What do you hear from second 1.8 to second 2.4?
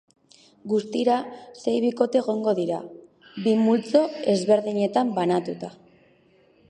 bikote